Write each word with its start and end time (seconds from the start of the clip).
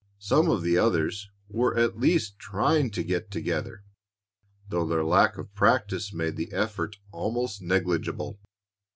Some 0.17 0.49
of 0.49 0.63
the 0.63 0.79
others 0.79 1.29
were 1.47 1.77
at 1.77 1.99
least 1.99 2.39
trying 2.39 2.89
to 2.89 3.03
get 3.03 3.29
together, 3.29 3.83
though 4.67 4.83
their 4.87 5.03
lack 5.05 5.37
of 5.37 5.53
practice 5.53 6.11
made 6.11 6.37
the 6.37 6.51
effort 6.53 6.97
almost 7.11 7.61
negligible. 7.61 8.39